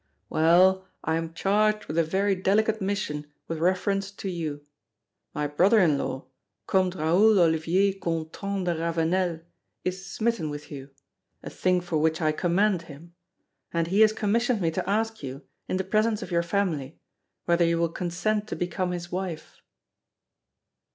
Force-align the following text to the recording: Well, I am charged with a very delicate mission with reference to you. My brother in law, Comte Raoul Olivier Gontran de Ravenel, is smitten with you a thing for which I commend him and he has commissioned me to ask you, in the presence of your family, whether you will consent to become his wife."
Well, 0.31 0.87
I 1.03 1.15
am 1.15 1.31
charged 1.31 1.85
with 1.85 1.95
a 1.95 2.03
very 2.03 2.33
delicate 2.33 2.81
mission 2.81 3.31
with 3.47 3.59
reference 3.59 4.09
to 4.09 4.31
you. 4.31 4.65
My 5.31 5.45
brother 5.45 5.77
in 5.77 5.99
law, 5.99 6.25
Comte 6.65 6.95
Raoul 6.95 7.37
Olivier 7.39 7.93
Gontran 7.99 8.63
de 8.63 8.73
Ravenel, 8.75 9.41
is 9.83 10.03
smitten 10.03 10.49
with 10.49 10.71
you 10.71 10.89
a 11.43 11.51
thing 11.51 11.81
for 11.81 11.99
which 11.99 12.19
I 12.19 12.31
commend 12.31 12.81
him 12.89 13.13
and 13.71 13.89
he 13.89 14.01
has 14.01 14.11
commissioned 14.11 14.59
me 14.59 14.71
to 14.71 14.89
ask 14.89 15.21
you, 15.21 15.43
in 15.67 15.77
the 15.77 15.83
presence 15.83 16.23
of 16.23 16.31
your 16.31 16.41
family, 16.41 16.97
whether 17.45 17.63
you 17.63 17.77
will 17.77 17.89
consent 17.89 18.47
to 18.47 18.55
become 18.55 18.93
his 18.93 19.11
wife." 19.11 19.61